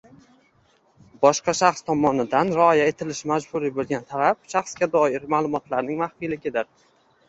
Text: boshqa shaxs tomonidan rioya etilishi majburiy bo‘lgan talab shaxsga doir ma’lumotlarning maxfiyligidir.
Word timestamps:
boshqa 1.25 1.55
shaxs 1.59 1.85
tomonidan 1.91 2.55
rioya 2.61 2.89
etilishi 2.95 3.31
majburiy 3.35 3.75
bo‘lgan 3.79 4.11
talab 4.17 4.53
shaxsga 4.57 4.93
doir 5.01 5.33
ma’lumotlarning 5.39 6.07
maxfiyligidir. 6.07 6.79